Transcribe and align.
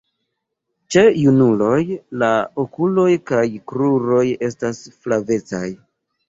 Ĉe 0.93 1.01
junuloj 1.23 1.81
la 2.23 2.29
okuloj 2.63 3.07
kaj 3.33 3.43
kruroj 3.73 4.23
estas 4.49 4.81
flavecaj. 5.05 5.63